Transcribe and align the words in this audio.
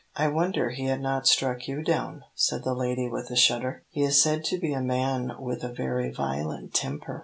"I 0.15 0.29
wonder 0.29 0.71
he 0.71 0.85
had 0.85 0.99
not 0.99 1.27
struck 1.27 1.67
you 1.67 1.83
down," 1.83 2.23
said 2.33 2.63
the 2.63 2.73
lady, 2.73 3.07
with 3.07 3.29
a 3.29 3.35
shudder. 3.35 3.83
"He 3.91 4.01
is 4.01 4.19
said 4.19 4.43
to 4.45 4.57
be 4.59 4.73
a 4.73 4.81
man 4.81 5.33
with 5.37 5.63
a 5.63 5.71
very 5.71 6.11
violent 6.11 6.73
temper." 6.73 7.19